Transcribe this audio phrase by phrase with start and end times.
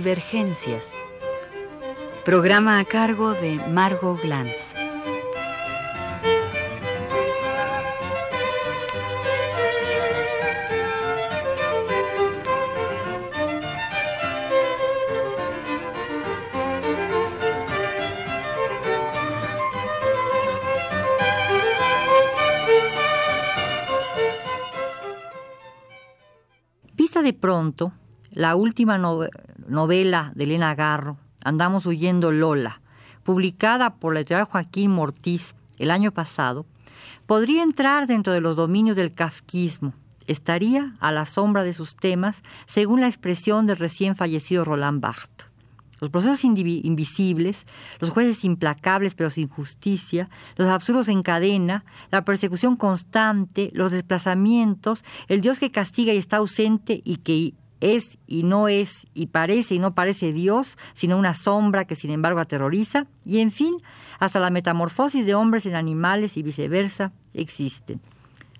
[0.00, 0.96] Divergencias.
[2.24, 4.74] Programa a cargo de Margot Glantz.
[26.94, 27.92] Vista de pronto,
[28.30, 32.80] la última novela de Elena Garro, Andamos huyendo Lola,
[33.22, 36.66] publicada por la editorial Joaquín Mortiz el año pasado,
[37.26, 39.94] podría entrar dentro de los dominios del kafkismo.
[40.26, 45.46] Estaría a la sombra de sus temas, según la expresión del recién fallecido Roland Barthes.
[46.00, 47.66] Los procesos invisibles,
[48.00, 55.04] los jueces implacables pero sin justicia, los absurdos en cadena, la persecución constante, los desplazamientos,
[55.28, 59.74] el Dios que castiga y está ausente y que es y no es y parece
[59.74, 63.74] y no parece Dios, sino una sombra que sin embargo aterroriza, y en fin,
[64.18, 68.00] hasta la metamorfosis de hombres en animales y viceversa existen.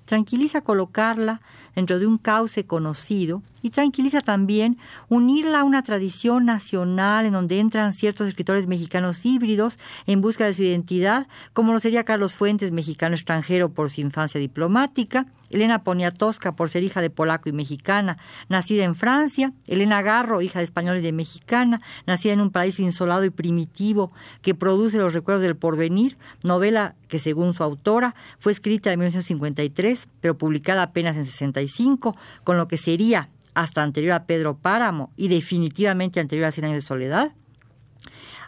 [0.04, 1.40] Tranquiliza colocarla
[1.74, 7.60] dentro de un cauce conocido y tranquiliza también unirla a una tradición nacional en donde
[7.60, 12.72] entran ciertos escritores mexicanos híbridos en busca de su identidad, como lo sería Carlos Fuentes,
[12.72, 18.16] mexicano extranjero por su infancia diplomática, Elena Poniatowska por ser hija de polaco y mexicana,
[18.48, 22.82] nacida en Francia, Elena Garro, hija de español y de mexicana, nacida en un paraíso
[22.82, 28.52] insolado y primitivo que produce los recuerdos del porvenir, novela que según su autora fue
[28.52, 34.24] escrita en 1953, pero publicada apenas en 65, con lo que sería hasta anterior a
[34.24, 37.32] Pedro Páramo y definitivamente anterior a Cien años de soledad.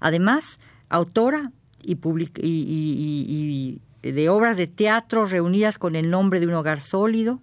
[0.01, 0.59] Además,
[0.89, 7.41] autora y, y de obras de teatro reunidas con el nombre de un hogar sólido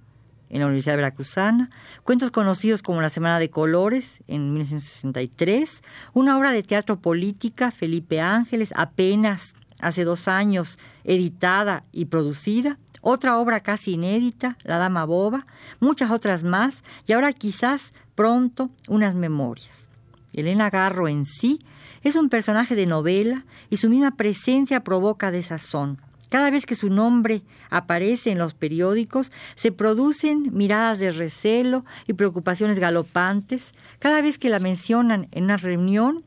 [0.50, 1.70] en la Universidad Veracruzana,
[2.04, 5.84] cuentos conocidos como La Semana de Colores en 1963,
[6.14, 13.38] una obra de teatro política, Felipe Ángeles, apenas hace dos años editada y producida, otra
[13.38, 15.46] obra casi inédita, La Dama Boba,
[15.80, 19.88] muchas otras más, y ahora quizás pronto unas memorias.
[20.34, 21.60] Elena Garro en sí
[22.04, 26.00] es un personaje de novela y su misma presencia provoca desazón.
[26.30, 32.14] Cada vez que su nombre aparece en los periódicos, se producen miradas de recelo y
[32.14, 33.74] preocupaciones galopantes.
[33.98, 36.24] Cada vez que la mencionan en una reunión,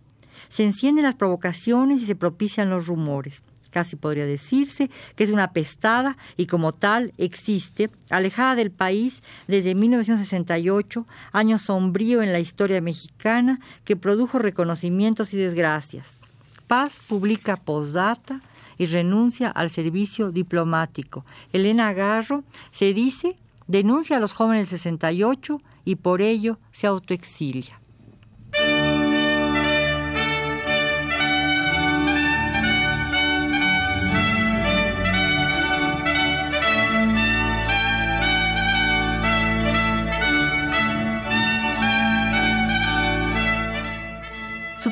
[0.49, 3.45] se encienden las provocaciones y se propician los rumores.
[3.73, 9.75] Casi podría decirse que es una pestada y como tal existe, alejada del país desde
[9.75, 16.21] 1968, año sombrío en la historia mexicana que produjo reconocimientos y desgracias.
[16.67, 18.43] Paz publica postdata
[18.77, 21.25] y renuncia al servicio diplomático.
[21.55, 27.82] Elena Garro se dice denuncia a los jóvenes del 68 y por ello se autoexilia.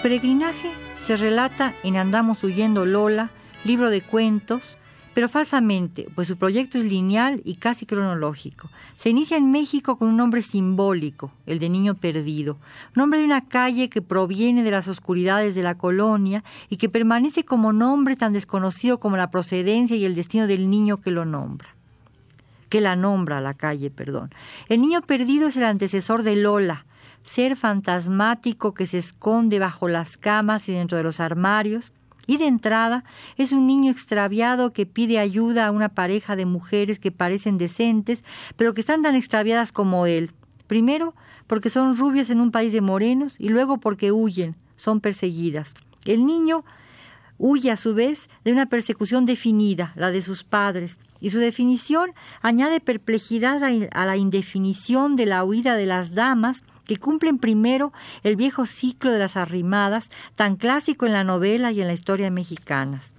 [0.01, 3.29] Su peregrinaje se relata en Andamos huyendo Lola,
[3.65, 4.79] libro de cuentos,
[5.13, 8.71] pero falsamente, pues su proyecto es lineal y casi cronológico.
[8.97, 12.57] Se inicia en México con un nombre simbólico, el de Niño Perdido,
[12.95, 17.45] nombre de una calle que proviene de las oscuridades de la colonia y que permanece
[17.45, 21.77] como nombre tan desconocido como la procedencia y el destino del niño que lo nombra
[22.71, 24.33] que la nombra la calle, perdón.
[24.69, 26.87] El niño perdido es el antecesor de Lola,
[27.23, 31.93] ser fantasmático que se esconde bajo las camas y dentro de los armarios,
[32.27, 33.05] y de entrada
[33.37, 38.23] es un niño extraviado que pide ayuda a una pareja de mujeres que parecen decentes,
[38.57, 40.31] pero que están tan extraviadas como él.
[40.69, 41.15] Primero,
[41.49, 45.75] porque son rubias en un país de morenos y luego porque huyen, son perseguidas.
[46.05, 46.65] El niño
[47.39, 52.13] huye a su vez de una persecución definida, la de sus padres, y su definición
[52.43, 57.93] añade perplejidad a la indefinición de la huida de las damas que cumplen primero
[58.25, 62.31] el viejo ciclo de las arrimadas, tan clásico en la novela y en la historia
[62.31, 63.13] mexicanas.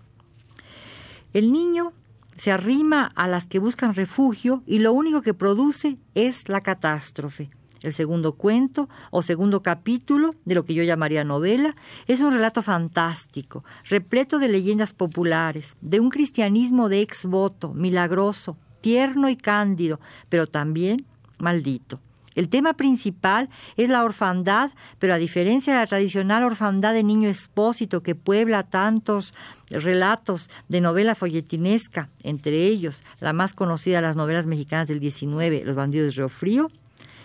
[1.33, 1.93] El niño
[2.35, 7.49] se arrima a las que buscan refugio y lo único que produce es la catástrofe.
[7.81, 11.75] El segundo cuento o segundo capítulo de lo que yo llamaría novela
[12.07, 18.57] es un relato fantástico, repleto de leyendas populares, de un cristianismo de ex voto, milagroso,
[18.81, 19.99] tierno y cándido,
[20.29, 21.05] pero también
[21.39, 21.99] maldito.
[22.33, 27.27] El tema principal es la orfandad, pero a diferencia de la tradicional orfandad de niño
[27.27, 29.33] expósito que puebla tantos
[29.69, 35.65] relatos de novela folletinesca, entre ellos la más conocida de las novelas mexicanas del XIX,
[35.65, 36.71] Los bandidos de Río Frío,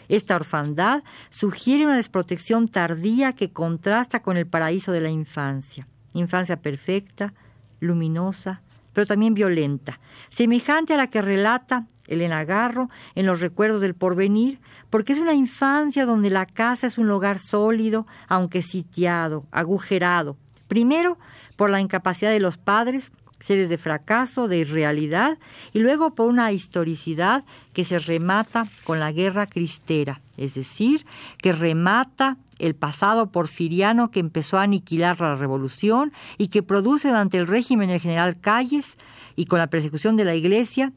[0.09, 5.87] Esta orfandad sugiere una desprotección tardía que contrasta con el paraíso de la infancia.
[6.13, 7.35] Infancia perfecta,
[7.81, 8.63] luminosa,
[8.93, 10.01] pero también violenta,
[10.31, 14.59] semejante a la que relata Elena Garro en Los recuerdos del porvenir,
[14.89, 21.19] porque es una infancia donde la casa es un lugar sólido, aunque sitiado, agujerado, primero
[21.57, 25.39] por la incapacidad de los padres, seres de fracaso, de irrealidad,
[25.73, 31.05] y luego por una historicidad que se remata con la guerra cristera, es decir,
[31.39, 37.39] que remata el pasado porfiriano que empezó a aniquilar la revolución y que produce durante
[37.39, 38.97] el régimen del general Calles
[39.35, 40.93] y con la persecución de la iglesia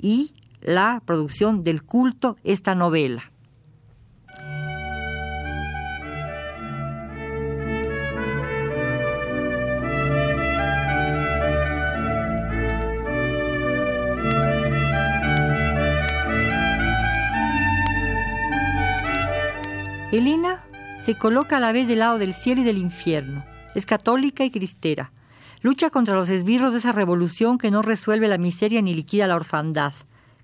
[0.00, 3.22] y la producción del culto esta novela.
[20.10, 20.64] Elena
[21.00, 23.44] se coloca a la vez del lado del cielo y del infierno.
[23.74, 25.12] Es católica y cristera.
[25.60, 29.36] Lucha contra los esbirros de esa revolución que no resuelve la miseria ni liquida la
[29.36, 29.92] orfandad.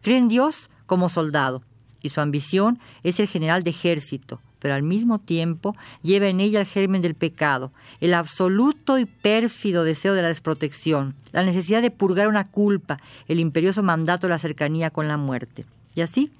[0.02, 1.62] Cree en Dios como soldado,
[2.02, 6.60] y su ambición es el general de ejército, pero al mismo tiempo lleva en ella
[6.60, 11.90] el germen del pecado, el absoluto y pérfido deseo de la desprotección, la necesidad de
[11.90, 15.64] purgar una culpa, el imperioso mandato de la cercanía con la muerte.
[15.94, 16.30] Y así,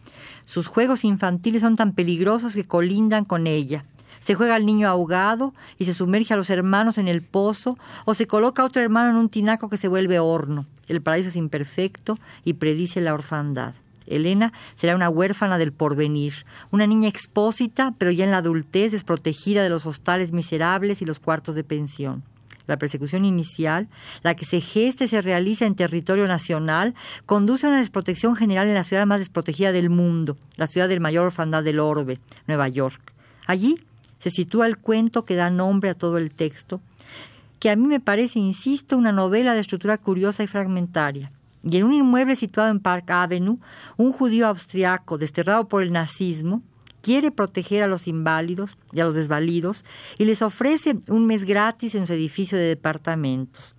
[0.47, 3.85] sus juegos infantiles son tan peligrosos que colindan con ella.
[4.21, 8.15] Se juega al niño ahogado y se sumerge a los hermanos en el pozo, o
[8.15, 10.67] se coloca a otro hermano en un tinaco que se vuelve horno.
[10.89, 13.75] El paraíso es imperfecto y predice la orfandad.
[14.07, 19.63] Elena será una huérfana del porvenir, una niña expósita, pero ya en la adultez desprotegida
[19.63, 22.23] de los hostales miserables y los cuartos de pensión.
[22.67, 23.89] La persecución inicial,
[24.23, 26.95] la que se gesta y se realiza en territorio nacional,
[27.27, 31.01] conduce a una desprotección general en la ciudad más desprotegida del mundo, la ciudad del
[31.01, 33.13] mayor orfandad del orbe, Nueva York.
[33.47, 33.79] Allí
[34.19, 36.81] se sitúa el cuento que da nombre a todo el texto,
[37.59, 41.31] que a mí me parece, insisto, una novela de estructura curiosa y fragmentaria.
[41.63, 43.59] Y en un inmueble situado en Park Avenue,
[43.97, 46.63] un judío austriaco desterrado por el nazismo
[47.05, 49.85] quiere proteger a los inválidos y a los desvalidos
[50.19, 53.77] y les ofrece un mes gratis en su edificio de departamentos.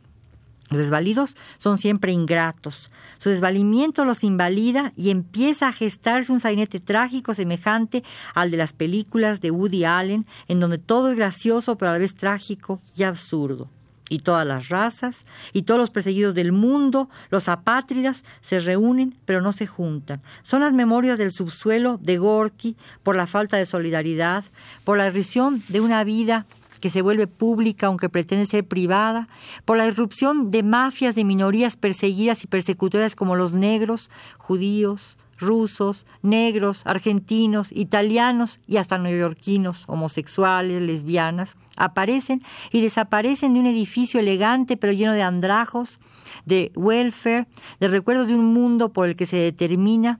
[0.70, 2.92] Los desvalidos son siempre ingratos.
[3.18, 8.04] Su desvalimiento los invalida y empieza a gestarse un sainete trágico semejante
[8.36, 12.00] al de las películas de Woody Allen, en donde todo es gracioso pero a la
[12.00, 13.70] vez trágico y absurdo
[14.10, 19.42] y todas las razas, y todos los perseguidos del mundo, los apátridas, se reúnen pero
[19.42, 20.22] no se juntan.
[20.44, 24.44] Son las memorias del subsuelo de Gorky por la falta de solidaridad,
[24.84, 26.46] por la irrisión de una vida
[26.80, 29.28] que se vuelve pública aunque pretende ser privada,
[29.66, 36.06] por la irrupción de mafias de minorías perseguidas y persecutoras como los negros, judíos, rusos,
[36.22, 44.78] negros, argentinos, italianos y hasta neoyorquinos, homosexuales, lesbianas, aparecen y desaparecen de un edificio elegante
[44.78, 46.00] pero lleno de andrajos,
[46.46, 47.48] de welfare,
[47.80, 50.20] de recuerdos de un mundo por el que se determina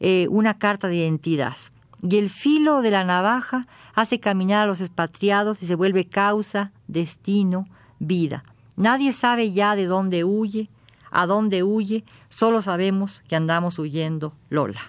[0.00, 1.56] eh, una carta de identidad.
[2.02, 6.72] Y el filo de la navaja hace caminar a los expatriados y se vuelve causa,
[6.86, 7.66] destino,
[7.98, 8.44] vida.
[8.76, 10.68] Nadie sabe ya de dónde huye,
[11.10, 14.80] a dónde huye, solo sabemos que andamos huyendo Lola.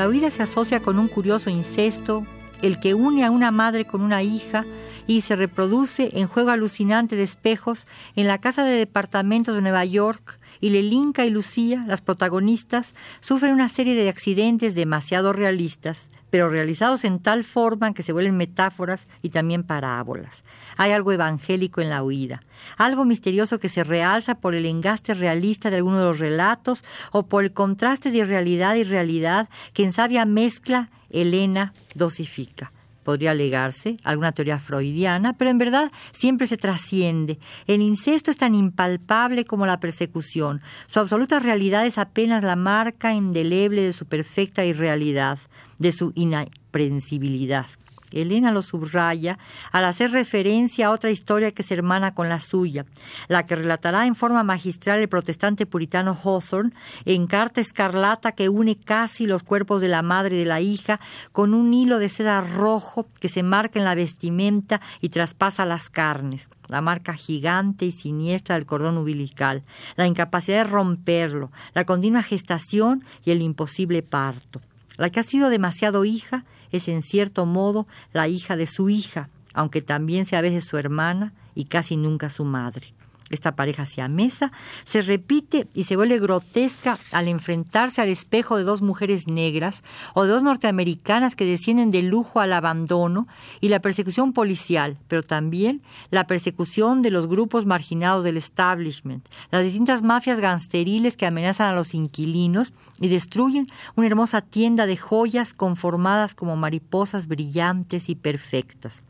[0.00, 2.26] La huida se asocia con un curioso incesto,
[2.62, 4.64] el que une a una madre con una hija
[5.06, 7.86] y se reproduce en juego alucinante de espejos
[8.16, 13.52] en la casa de departamentos de Nueva York y Lelinka y Lucía, las protagonistas, sufren
[13.52, 19.08] una serie de accidentes demasiado realistas, pero realizados en tal forma que se vuelven metáforas
[19.22, 20.44] y también parábolas.
[20.76, 22.42] Hay algo evangélico en la huida,
[22.76, 27.26] algo misterioso que se realza por el engaste realista de alguno de los relatos o
[27.26, 32.72] por el contraste de irrealidad y realidad que en sabia mezcla Elena dosifica
[33.10, 37.40] podría alegarse, alguna teoría freudiana, pero en verdad siempre se trasciende.
[37.66, 40.60] El incesto es tan impalpable como la persecución.
[40.86, 45.40] Su absoluta realidad es apenas la marca indeleble de su perfecta irrealidad,
[45.78, 47.66] de su inaprensibilidad.
[48.12, 49.38] Elena lo subraya
[49.72, 52.86] al hacer referencia a otra historia que se hermana con la suya,
[53.28, 56.72] la que relatará en forma magistral el protestante puritano Hawthorne
[57.04, 61.00] en carta escarlata que une casi los cuerpos de la madre y de la hija
[61.32, 65.88] con un hilo de seda rojo que se marca en la vestimenta y traspasa las
[65.88, 69.64] carnes la marca gigante y siniestra del cordón umbilical,
[69.96, 74.60] la incapacidad de romperlo, la continua gestación y el imposible parto.
[74.96, 79.28] La que ha sido demasiado hija es en cierto modo la hija de su hija,
[79.54, 82.88] aunque también sea a veces su hermana y casi nunca su madre.
[83.30, 84.52] Esta pareja mesa
[84.84, 89.82] se repite y se vuelve grotesca al enfrentarse al espejo de dos mujeres negras
[90.14, 93.26] o de dos norteamericanas que descienden del lujo al abandono
[93.60, 99.64] y la persecución policial, pero también la persecución de los grupos marginados del establishment, las
[99.64, 105.54] distintas mafias gangsteriles que amenazan a los inquilinos y destruyen una hermosa tienda de joyas
[105.54, 109.02] conformadas como mariposas brillantes y perfectas.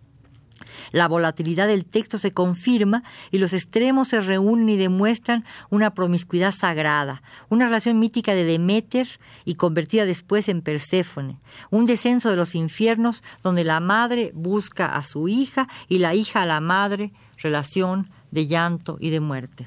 [0.92, 6.52] La volatilidad del texto se confirma y los extremos se reúnen y demuestran una promiscuidad
[6.52, 9.08] sagrada, una relación mítica de Demeter
[9.44, 11.38] y convertida después en Perséfone,
[11.70, 16.42] un descenso de los infiernos donde la madre busca a su hija y la hija
[16.42, 19.66] a la madre, relación de llanto y de muerte.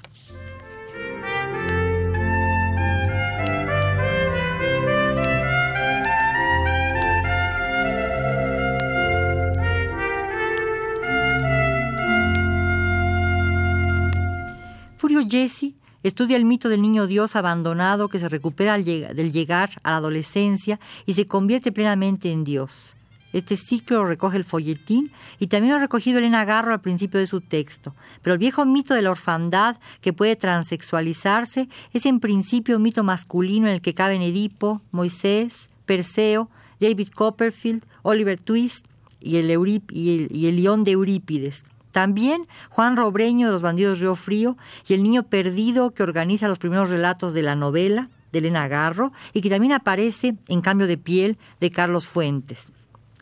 [15.27, 19.97] Jesse estudia el mito del niño Dios abandonado que se recupera del llegar a la
[19.97, 22.95] adolescencia y se convierte plenamente en Dios.
[23.33, 27.19] Este ciclo lo recoge el folletín y también lo ha recogido Elena Garro al principio
[27.19, 27.95] de su texto.
[28.21, 33.03] Pero el viejo mito de la orfandad que puede transexualizarse es en principio un mito
[33.03, 36.49] masculino en el que caben Edipo, Moisés, Perseo,
[36.79, 38.85] David Copperfield, Oliver Twist
[39.19, 39.49] y el,
[39.89, 41.65] y el león de Eurípides.
[41.93, 44.57] También Juan Robreño de los Bandidos Río Frío
[44.87, 49.13] y el niño perdido que organiza los primeros relatos de la novela de Elena Garro
[49.31, 52.71] y que también aparece en Cambio de piel de Carlos Fuentes.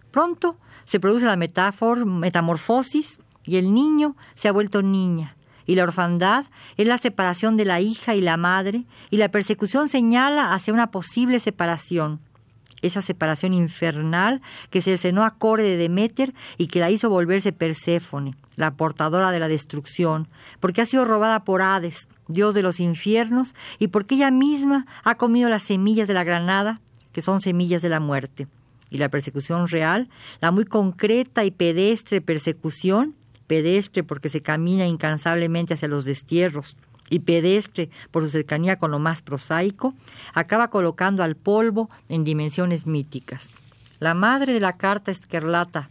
[0.09, 5.35] Pronto se produce la metamorfosis y el niño se ha vuelto niña
[5.65, 6.45] y la orfandad
[6.77, 10.91] es la separación de la hija y la madre y la persecución señala hacia una
[10.91, 12.21] posible separación
[12.81, 14.91] esa separación infernal que se
[15.23, 20.27] a Core de Demeter y que la hizo volverse Perséfone, la portadora de la destrucción,
[20.59, 25.15] porque ha sido robada por Hades, dios de los infiernos, y porque ella misma ha
[25.15, 28.47] comido las semillas de la granada, que son semillas de la muerte.
[28.89, 30.09] Y la persecución real,
[30.41, 33.15] la muy concreta y pedestre persecución,
[33.47, 36.77] pedestre porque se camina incansablemente hacia los destierros,
[37.11, 39.93] y pedestre por su cercanía con lo más prosaico,
[40.33, 43.51] acaba colocando al polvo en dimensiones míticas.
[43.99, 45.89] La madre de la carta escarlata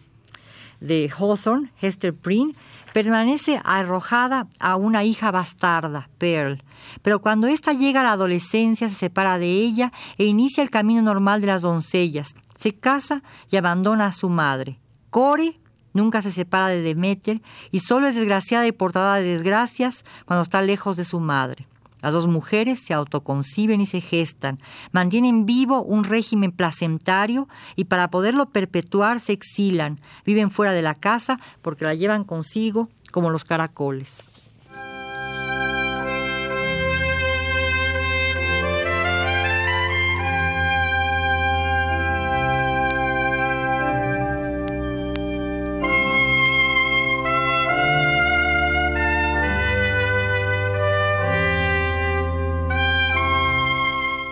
[0.81, 2.55] de Hawthorne, Hester Prynne,
[2.95, 6.65] permanece arrojada a una hija bastarda, Pearl,
[7.03, 11.03] pero cuando ésta llega a la adolescencia se separa de ella e inicia el camino
[11.03, 14.81] normal de las doncellas, se casa y abandona a su madre.
[15.11, 15.61] Core
[15.93, 20.63] Nunca se separa de Demeter y solo es desgraciada y portada de desgracias cuando está
[20.63, 21.67] lejos de su madre.
[22.03, 24.59] Las dos mujeres se autoconciben y se gestan,
[24.91, 30.95] mantienen vivo un régimen placentario y para poderlo perpetuar se exilan, viven fuera de la
[30.95, 34.30] casa porque la llevan consigo como los caracoles.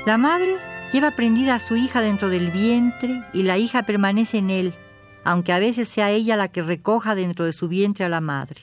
[0.09, 0.57] La madre
[0.91, 4.75] lleva prendida a su hija dentro del vientre y la hija permanece en él,
[5.23, 8.63] aunque a veces sea ella la que recoja dentro de su vientre a la madre.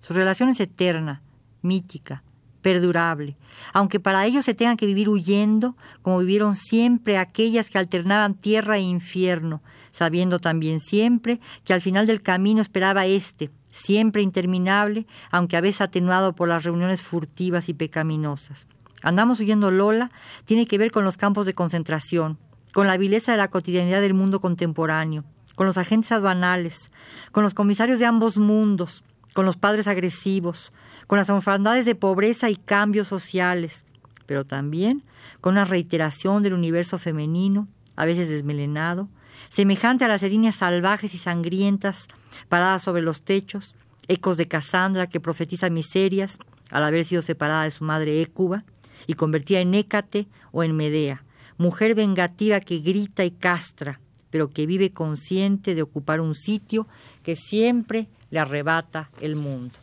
[0.00, 1.22] Su relación es eterna,
[1.62, 2.24] mítica,
[2.60, 3.36] perdurable,
[3.72, 8.78] aunque para ellos se tengan que vivir huyendo, como vivieron siempre aquellas que alternaban tierra
[8.78, 15.56] e infierno, sabiendo también siempre que al final del camino esperaba éste, siempre interminable, aunque
[15.56, 18.66] a veces atenuado por las reuniones furtivas y pecaminosas.
[19.02, 20.10] Andamos huyendo Lola
[20.44, 22.38] tiene que ver con los campos de concentración,
[22.72, 26.90] con la vileza de la cotidianidad del mundo contemporáneo, con los agentes aduanales,
[27.32, 30.72] con los comisarios de ambos mundos, con los padres agresivos,
[31.06, 33.84] con las orfandades de pobreza y cambios sociales,
[34.26, 35.02] pero también
[35.40, 39.08] con una reiteración del universo femenino, a veces desmelenado,
[39.48, 42.06] semejante a las líneas salvajes y sangrientas
[42.48, 43.74] paradas sobre los techos,
[44.08, 46.38] ecos de Casandra que profetiza miserias
[46.70, 48.64] al haber sido separada de su madre Écuba,
[49.06, 51.24] y convertida en Hécate o en Medea,
[51.58, 56.86] mujer vengativa que grita y castra, pero que vive consciente de ocupar un sitio
[57.22, 59.74] que siempre le arrebata el mundo.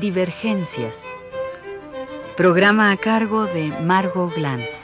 [0.00, 1.02] Divergencias.
[2.36, 4.83] Programa a cargo de Margot Glantz.